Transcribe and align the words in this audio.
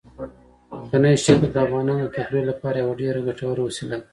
ځمکنی 0.89 1.15
شکل 1.25 1.47
د 1.51 1.57
افغانانو 1.65 2.05
د 2.07 2.13
تفریح 2.17 2.43
لپاره 2.51 2.77
یوه 2.83 2.93
ډېره 3.01 3.19
ګټوره 3.27 3.61
وسیله 3.67 3.95
ده. 4.01 4.05